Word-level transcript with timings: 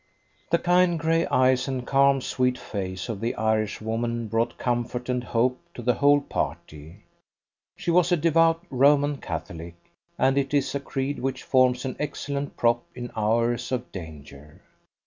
The 0.49 0.57
kind 0.57 0.97
grey 0.97 1.27
eyes 1.27 1.67
and 1.67 1.85
calm 1.85 2.21
sweet 2.21 2.57
face 2.57 3.07
of 3.07 3.21
the 3.21 3.35
Irishwoman 3.35 4.29
brought 4.29 4.57
comfort 4.57 5.09
and 5.09 5.23
hope 5.23 5.59
to 5.75 5.83
the 5.83 5.93
whole 5.93 6.21
party. 6.21 7.03
She 7.75 7.91
was 7.91 8.11
a 8.11 8.17
devout 8.17 8.63
Roman 8.71 9.17
Catholic, 9.17 9.75
and 10.17 10.39
it 10.39 10.55
is 10.55 10.73
a 10.73 10.79
creed 10.79 11.19
which 11.19 11.43
forms 11.43 11.85
an 11.85 11.95
excellent 11.99 12.57
prop 12.57 12.83
in 12.95 13.11
hours 13.15 13.71
of 13.71 13.91
danger. 13.91 14.63